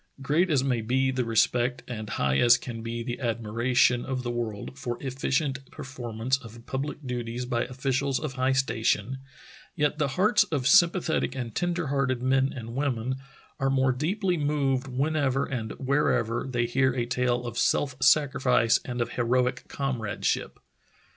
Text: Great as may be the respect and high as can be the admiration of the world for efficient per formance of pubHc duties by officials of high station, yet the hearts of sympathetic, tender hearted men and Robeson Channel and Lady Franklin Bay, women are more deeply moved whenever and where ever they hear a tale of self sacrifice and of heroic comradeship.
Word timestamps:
Great 0.19 0.49
as 0.49 0.63
may 0.63 0.81
be 0.81 1.11
the 1.11 1.23
respect 1.23 1.83
and 1.87 2.09
high 2.09 2.39
as 2.39 2.57
can 2.57 2.81
be 2.81 3.03
the 3.03 3.19
admiration 3.19 4.03
of 4.03 4.23
the 4.23 4.31
world 4.31 4.75
for 4.75 4.97
efficient 4.99 5.69
per 5.69 5.83
formance 5.83 6.43
of 6.43 6.65
pubHc 6.65 7.05
duties 7.05 7.45
by 7.45 7.65
officials 7.65 8.19
of 8.19 8.33
high 8.33 8.51
station, 8.51 9.19
yet 9.75 9.99
the 9.99 10.07
hearts 10.17 10.43
of 10.45 10.65
sympathetic, 10.65 11.37
tender 11.53 11.85
hearted 11.85 12.19
men 12.23 12.51
and 12.51 12.69
Robeson 12.69 12.69
Channel 12.71 12.89
and 12.89 12.97
Lady 12.97 13.11
Franklin 13.11 13.11
Bay, 13.11 13.19
women 13.19 13.21
are 13.59 13.69
more 13.69 13.91
deeply 13.91 14.37
moved 14.37 14.87
whenever 14.87 15.45
and 15.45 15.71
where 15.73 16.11
ever 16.11 16.47
they 16.49 16.65
hear 16.65 16.95
a 16.95 17.05
tale 17.05 17.45
of 17.45 17.59
self 17.59 17.95
sacrifice 18.01 18.79
and 18.83 19.01
of 19.01 19.09
heroic 19.11 19.65
comradeship. 19.67 20.57